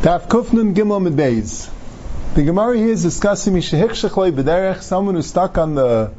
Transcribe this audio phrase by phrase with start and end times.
[0.00, 1.68] Daf Kufnun Gimel Medbeis.
[2.32, 6.10] The Gemara here is discussing Mishahikshachlei B'derech, someone who's stuck on the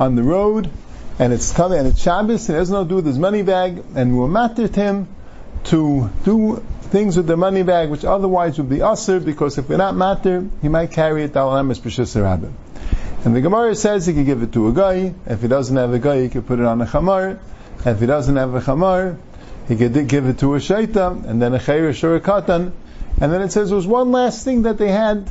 [0.00, 0.70] on the road,
[1.18, 3.42] and it's coming, and it's Shabbos, and it has no to do with his money
[3.42, 5.08] bag, and we're mattered him
[5.64, 9.76] to do things with the money bag which otherwise would be usher, because if we're
[9.76, 12.16] not matter, he might carry it Amos B'shis
[13.26, 15.92] And the Gemara says he could give it to a guy, if he doesn't have
[15.92, 17.38] a guy, he could put it on a chamar,
[17.84, 19.18] if he doesn't have a chamar,
[19.68, 22.72] he could give it to a shaita, and then a chayr or a katan,
[23.20, 25.28] and then it says there was one last thing that they had.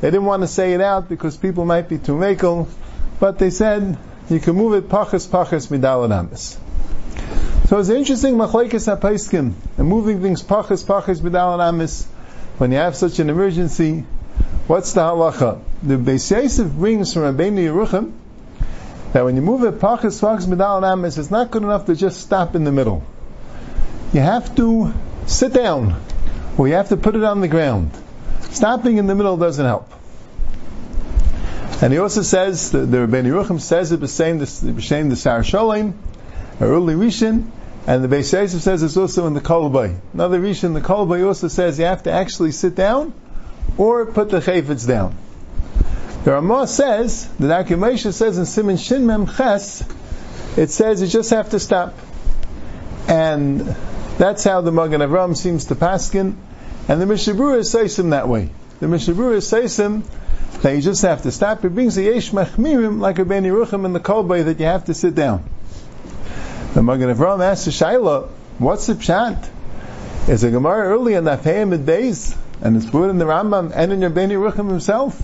[0.00, 2.66] They didn't want to say it out because people might be too makel,
[3.20, 3.98] but they said
[4.30, 6.56] you can move it pachas pachas midalanamis.
[7.68, 12.06] So it's interesting machlekes hapaiskim and moving things pachas pachas midalanamis
[12.56, 14.04] when you have such an emergency.
[14.66, 15.60] What's the halacha?
[15.82, 18.12] The Beis Yosef brings from Rabbeinu Yerucham
[19.12, 22.54] that when you move it pachas pachas midalanamis, it's not good enough to just stop
[22.54, 23.04] in the middle.
[24.14, 24.94] You have to
[25.26, 25.96] sit down
[26.56, 27.90] well, you have to put it on the ground.
[28.40, 29.92] Stopping in the middle doesn't help.
[31.82, 35.92] And he also says, the, the Rebbeinu Yerucham says it b'shem the Sar Sholem,
[36.60, 37.50] early Rishon,
[37.86, 39.94] and the Beis Yosef says it's also in the Kol Bo.
[40.14, 43.12] Another Rishon, the Kol Bo also says you have to actually sit down
[43.76, 45.14] or put the chayfetz down.
[46.24, 49.84] The Ramah says, the Akimesha says in Simon Shin Mem Ches,
[50.56, 51.94] it says you just have to stop.
[53.06, 53.76] And
[54.18, 56.36] that's how the Magen Avram seems to paskin.
[56.88, 58.50] And the Mishnah Berurah says him that way.
[58.80, 60.04] The Mishnah Berurah says him
[60.62, 61.64] that you just have to stop.
[61.64, 64.66] It brings the Yesh Machmirim like a Ben Yeruchim in the Kol Bo that you
[64.66, 65.48] have to sit down.
[66.74, 69.48] The Magen Avram asks the Shaila, what's the pshat?
[70.28, 73.92] Is a Gemara early in the Fayim days, and it's put in the Rambam and
[73.92, 75.20] in your Ben Yeruchim himself,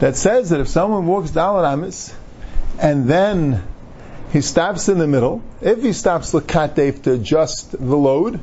[0.00, 2.14] that says that if someone walks Dalit Amis,
[2.78, 3.62] and then
[4.34, 8.40] he stops in the middle, if he stops Lakatev to adjust the load,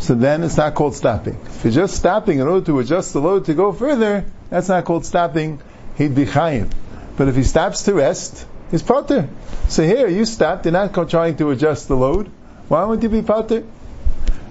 [0.00, 1.38] so then it's not called stopping.
[1.46, 4.84] If you're just stopping in order to adjust the load to go further, that's not
[4.84, 5.62] called stopping.
[5.96, 6.72] He'd be chayim.
[7.16, 9.28] But if he stops to rest, he's potter.
[9.68, 12.28] So here, you stopped, you're not trying to adjust the load.
[12.66, 13.62] Why would you be potter?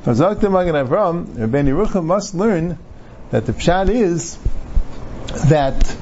[0.05, 2.79] Magen Avram, Rabbeinu Yerucham must learn
[3.31, 4.37] that the pshat is
[5.49, 5.97] that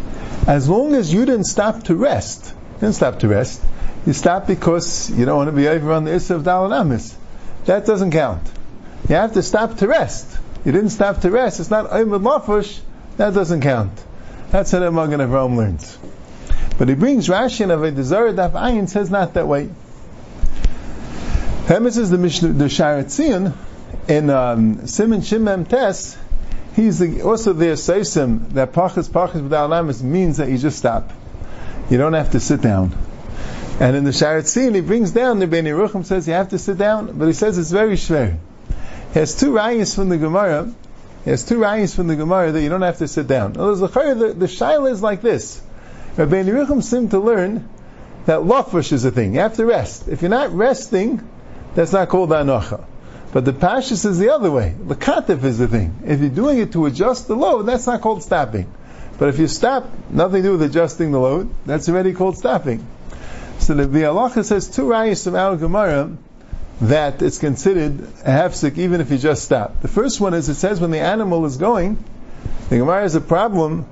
[0.46, 3.64] as long as you didn't stop to rest, didn't stop to rest,
[4.06, 7.16] you stop because you don't want to be over on the Issa of Dalanamis.
[7.66, 8.50] That doesn't count.
[9.08, 10.38] You have to stop to rest.
[10.66, 11.60] You didn't stop to rest.
[11.60, 12.80] It's not Oymad Mafush.
[13.18, 13.92] That doesn't count.
[14.52, 15.98] That's how the Magen Avram learns.
[16.78, 19.70] But he brings Rashi and Avodah Zarah Daf Ayin says not that way.
[21.66, 23.54] Hemes is the Mishnah, the Shaar HaTziyun
[24.08, 26.18] in um, Simon Shimem Tes.
[26.76, 31.12] He's the, also there says him that Pachas Pachas B'Dal means that you just stop.
[31.90, 32.96] You don't have to sit down.
[33.80, 36.60] And in the Shaar HaTziyun he brings down the Ben Yerucham says you have to
[36.60, 38.38] sit down, but he says it's very schwer.
[39.14, 40.72] He has two rayas from the Gemara.
[41.24, 43.54] He has two rayas from the Gemara that you don't have to sit down.
[43.54, 45.62] Now, the, the, the shaila is like this.
[46.18, 47.70] Rabbi Yerucham seemed to learn
[48.26, 49.34] that lafush is a thing.
[49.34, 50.10] You have to rest.
[50.10, 51.26] If you're not resting,
[51.74, 52.86] that's not called anocha.
[53.32, 54.76] But the pashas is the other way.
[54.78, 56.02] The katif is the thing.
[56.06, 58.72] If you're doing it to adjust the load, that's not called stopping.
[59.18, 62.86] But if you stop, nothing to do with adjusting the load, that's already called stopping.
[63.70, 66.18] So the, the halacha says two rayas from our Gemara
[66.82, 69.84] that it's considered a hefsek even if you just stop.
[69.84, 72.04] The first one is it says when the animal is going,
[72.70, 73.86] the Gemara has a problem.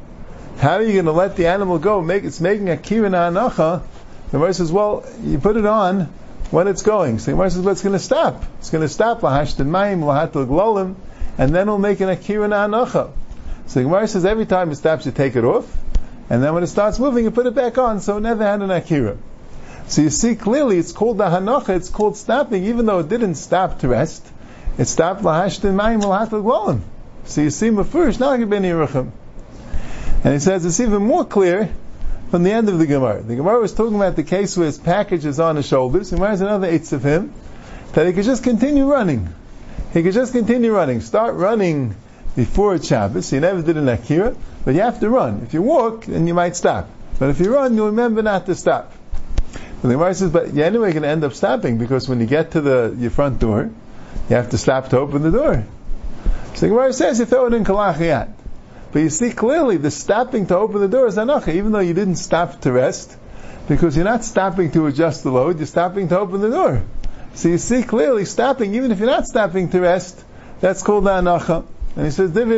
[0.57, 2.01] How are you going to let the animal go?
[2.01, 3.83] Make it's making a kirin anacha.
[4.31, 6.11] The Gemara says, well, you put it on
[6.49, 7.19] when it's going.
[7.19, 8.45] So the Gemara says, well, it's going to stop.
[8.57, 10.95] It's going to stop lahashtin mayim lahatul glolim,
[11.37, 13.11] and then it'll make an akira anacha.
[13.67, 15.71] So the Gemara says every time it stops, you take it off,
[16.31, 17.99] and then when it starts moving, you put it back on.
[17.99, 19.17] So it never had an akira.
[19.87, 23.35] So you see clearly it's called the hanacha, it's called stopping, even though it didn't
[23.35, 24.25] stop to rest.
[24.77, 26.81] It stopped lahashtin mayim lahatul gwalim.
[27.25, 29.11] So you see mafurish Ben Yeruchim.
[30.23, 31.69] And he says it's even more clear
[32.31, 33.21] from the end of the Gemara.
[33.21, 36.09] The Gemara was talking about the case where his package is on his shoulders.
[36.09, 37.33] The Gemara has another eighth of him
[37.93, 39.33] that he could just continue running.
[39.93, 40.99] He could just continue running.
[41.01, 41.95] Start running
[42.35, 43.29] before Shabbos.
[43.29, 44.35] He never did an Akira,
[44.65, 45.43] but you have to run.
[45.43, 46.89] If you walk, then you might stop.
[47.19, 48.91] But if you run, you'll remember not to stop.
[49.83, 52.51] And the Gemara says, but you're anyway to end up stopping because when you get
[52.51, 53.69] to the your front door,
[54.29, 55.65] you have to stop to open the door.
[56.55, 58.33] So the Gemara says you throw it in kalachiyat.
[58.91, 61.93] But you see clearly the stopping to open the door is anacha, even though you
[61.93, 63.15] didn't stop to rest,
[63.67, 66.81] because you're not stopping to adjust the load, you're stopping to open the door.
[67.35, 70.23] So you see clearly stopping, even if you're not stopping to rest,
[70.59, 71.65] that's called anacha.
[71.95, 72.31] And he says.
[72.31, 72.49] That's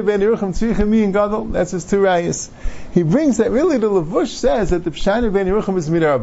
[1.71, 2.49] his two rayas.
[2.93, 6.21] He brings that really the Lavush says that the Pshani ben Yerucham is midar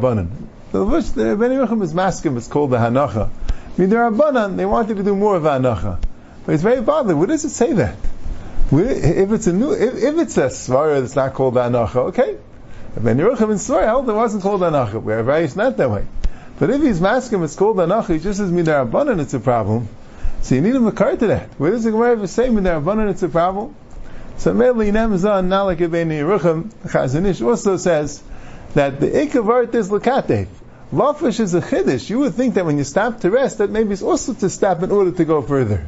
[0.85, 2.37] The ben Yerucham is maskim.
[2.37, 3.29] It's called the Hanacha.
[3.77, 4.57] Midar abanan.
[4.57, 5.99] They wanted to do more of Hanacha,
[6.45, 7.17] but it's very bothered.
[7.17, 7.95] Where does it say that?
[8.69, 12.37] If it's a new, if, if it's a svara that's not called anacha, okay.
[12.97, 16.05] Ben Yerucham and svara it wasn't called anacha, where it's not that way.
[16.59, 19.87] But if he's masking, it's called anacha, he just says midarabanan, it's a problem.
[20.41, 21.49] So you need a makar to that.
[21.57, 23.73] Where does the Gemara ever say midarabanan, it's a problem?
[24.37, 28.21] So Meli Nemzan Nalak Ben Yerucham, Chazon Ish also says
[28.73, 30.47] that the ikavart is lakatev.
[30.91, 32.09] Lafish is a chiddush.
[32.09, 34.83] You would think that when you stop to rest, that maybe it's also to stop
[34.83, 35.87] in order to go further.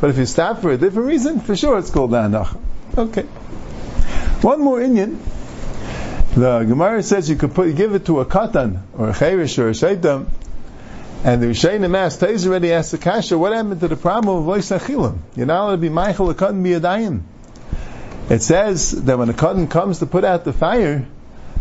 [0.00, 2.58] But if you stop for a different reason, for sure it's called anach.
[2.98, 3.22] Okay.
[4.42, 5.22] One more Indian.
[6.34, 9.68] The Gemara says you could put, give it to a katan, or a cherish, or
[9.68, 10.26] a shaitam,
[11.24, 14.46] and the Rishayim asked, Taiz already asked the kasha, what happened to the problem of
[14.46, 15.18] lois achilim?
[15.36, 17.20] You're not allowed to be Michael a katan biyadayim.
[18.28, 21.06] It says that when a katan comes to put out the fire,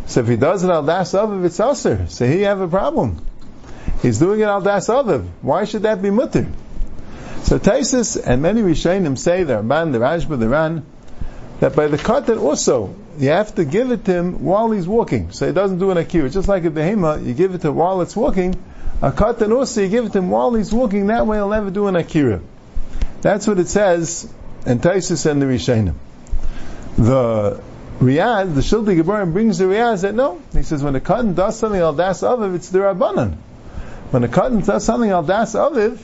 [0.08, 2.08] so if he does it al das aviv, it's usher.
[2.08, 3.26] So you have a problem.
[4.02, 5.28] He's doing it al das aviv.
[5.42, 6.48] Why should that be mutter?
[7.44, 10.86] So Tosafos and many Rishonim say, the Ramban, the Rashba, the Ran,
[11.60, 15.32] that by the katan also, you have to give it to him while he's walking.
[15.32, 16.30] So he doesn't do an akira.
[16.30, 18.56] Just like a behema, you give it to him while it's walking.
[19.02, 21.08] A katan also, you give it to him while he's walking.
[21.08, 22.42] That way he'll never do an akira.
[23.22, 24.32] That's what it says
[24.66, 25.96] in Tosafos and the Rishonim.
[26.98, 27.62] The
[28.02, 30.42] Riaz, the Shiltei Gibborim brings the Riaz that no.
[30.54, 33.36] He says when a katan does something al das aviv, it's the Rabbanan.
[34.10, 36.00] When a katan does something al das aviv,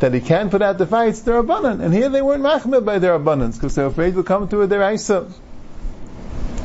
[0.00, 1.80] that he can't put out the fire, it's their abundant.
[1.80, 4.68] And here they weren't machmir by their abundance because they're afraid to come to a
[4.68, 5.32] deraisa.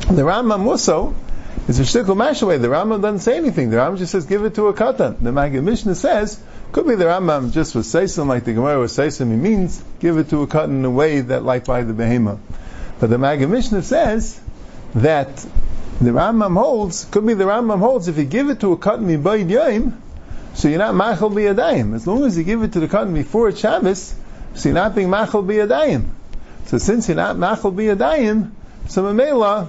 [0.08, 1.14] The Rambam also
[1.66, 2.60] is a shtickle mashaway.
[2.60, 3.70] The Rambam doesn't say anything.
[3.70, 5.18] The Rambam just says give it to a katan.
[5.22, 6.42] The Maggid Mishnah says
[6.72, 9.12] could be the Rambam just was saying like the Gemara was saying.
[9.12, 12.38] He means give it to a katan in a way that like by the behema.
[12.98, 14.40] But the Maggid Mishnah says
[14.94, 15.36] that
[16.00, 19.04] the Rambam holds could be the Rambam holds if you give it to a katan
[19.04, 19.94] mibayid yaim
[20.58, 21.94] so you're not machal biyadayim.
[21.94, 24.12] As long as you give it to the cotton before Shabbos,
[24.54, 26.08] so you're not being machal biyadayim.
[26.66, 28.50] So since you're not machal biyadayim,
[28.88, 29.68] so mamela,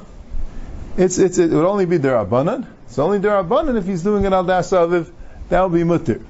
[0.97, 2.65] it's, it's, it would only be derabanan.
[2.87, 5.11] It's only derabanan if he's doing it al das aviv,
[5.49, 6.21] that will be mutter.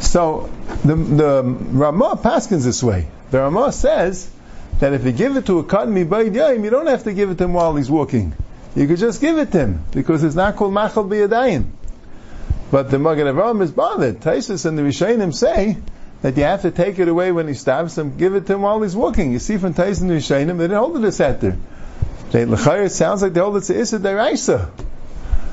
[0.00, 0.50] So
[0.84, 3.06] the, the Ramah paskins this way.
[3.30, 4.28] The Ramah says
[4.84, 7.38] that if you give it to a cotton mibayid you don't have to give it
[7.38, 8.34] to him while he's walking.
[8.76, 11.70] You could just give it to him because it's not called machal biyadayim.
[12.70, 14.20] But the Magen Avraham is bothered.
[14.20, 15.78] Tosafos and the Rishonim say
[16.20, 18.60] that you have to take it away when he stops and give it to him
[18.60, 19.32] while he's walking.
[19.32, 21.56] You see from Tosafos and the Rishonim, they didn't hold it a setter.
[22.32, 24.70] They, sounds like they hold it to Issa Deraisa.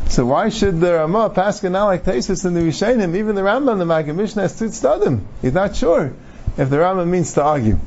[0.09, 3.15] So why should the Ramah pass not like Tosafos and the Rishonim?
[3.15, 6.11] Even the Rambam, the Maggid Mishnah, has to study He's not sure
[6.57, 7.79] if the Rambam means to argue.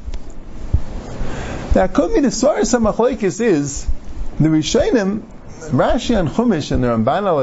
[1.74, 3.84] Now, could be the source of Machlekes is
[4.38, 5.22] the Rishonim,
[5.70, 7.40] Rashi and Chumash and the Ramban al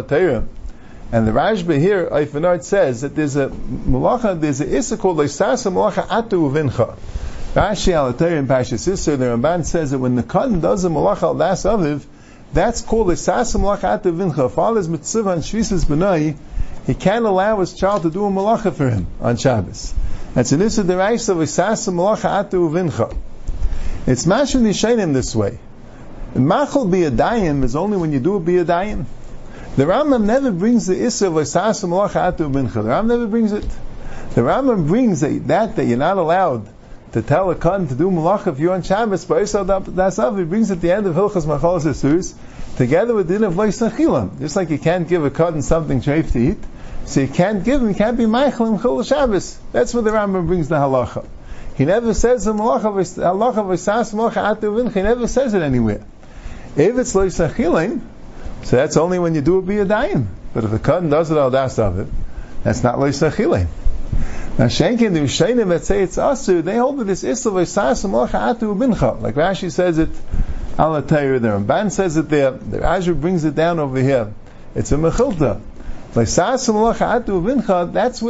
[1.11, 5.69] and the Rashba here, Eifanard says that there's a malacha, there's a issa called Leisasa
[5.69, 6.95] malacha atu uvincha.
[7.53, 11.23] Rashi al in Pashas Isser, the Ramban says that when the Katan does a malacha
[11.23, 12.05] al das aviv,
[12.53, 14.49] that's called Leisasa malacha atu uvincha.
[14.49, 16.37] Father's mitzvah on Shvisas Benai,
[16.87, 19.93] he can't allow his child to do a malacha for him on Shabbos.
[20.33, 23.13] That's an issa deraisa Leisasa malacha atu uvincha.
[24.07, 25.59] It's mashon yishayim this way.
[26.33, 29.06] Machal biyadayim is only when you do a biyadayim.
[29.75, 32.74] The Rambam never brings the Issa of Asas Atu Bincha.
[32.74, 33.65] The Rambam never brings it.
[34.33, 36.68] The Rambam brings that, that, that you're not allowed
[37.12, 40.38] to tell a Khan to do Malacha if you're on Shabbos, that's up.
[40.38, 42.34] He brings at the end of Hilchas Machalas Esus,
[42.77, 43.79] together with the din of Lois
[44.39, 46.58] Just like you can't give a Khan something treif to eat,
[47.05, 49.60] so you can't give him, you can't be Meichel Chol Shabbos.
[49.72, 51.27] That's where the Rambam brings the halacha.
[51.81, 54.93] He never says the Malacha Asas Malacha Atu Bincha.
[54.93, 56.05] He never says it anywhere.
[56.75, 60.27] If it's Lois so that's only when you do a biyadayim.
[60.53, 62.07] But if the cotton does it al das of it,
[62.61, 63.65] that's not loisachile.
[64.59, 68.59] Now Shenkin, the Rishayim that say it's asu, they hold that this isla v'sas malacha
[68.59, 69.19] atu bincha.
[69.19, 70.09] Like Rashi says it,
[70.77, 71.39] al there.
[71.39, 72.51] Ramban says it there.
[72.51, 74.31] The Rashi brings it down over here.
[74.75, 75.59] It's a mechilta.
[76.13, 76.84] That's where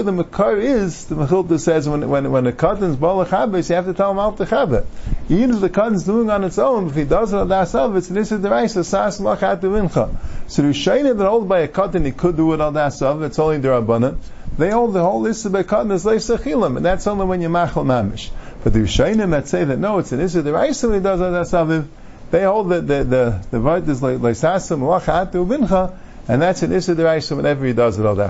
[0.03, 1.05] the makar is.
[1.05, 4.33] The Mechilta says when when when the cotton's balachabes, you have to tell him al
[4.33, 4.85] techabe.
[5.29, 8.29] Even if the cotton's doing on its own, if he does it on dasav, it's
[8.29, 8.69] the right.
[8.69, 10.15] So sas malachatu vincha.
[10.47, 13.23] So the shayna that hold by a cotton, he could do it on dasav.
[13.23, 14.19] It's only the rabbanan.
[14.59, 17.83] They hold the whole list of a is leisachilim, and that's only when you machal
[17.83, 18.29] mamish.
[18.63, 20.75] But the shayna that say that no, it's an the right.
[20.75, 21.87] So he does on dasav.
[22.29, 25.97] They hold that the the the word is like leisasim malachatu vincha.
[26.31, 28.19] And that's an Issa Deraisa whenever he does it all that.